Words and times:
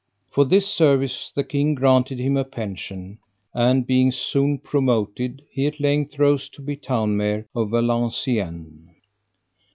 For 0.31 0.45
this 0.45 0.67
service 0.67 1.31
the 1.35 1.43
king 1.43 1.75
granted 1.75 2.17
him 2.17 2.35
a 2.35 2.43
pension, 2.43 3.19
and 3.53 3.85
being 3.85 4.11
soon 4.11 4.57
promoted, 4.57 5.43
he 5.51 5.67
at 5.67 5.79
length 5.79 6.17
rose 6.17 6.49
to 6.57 6.61
be 6.63 6.75
town 6.75 7.15
major 7.15 7.45
of 7.53 7.69
Valenciennes. 7.69 8.89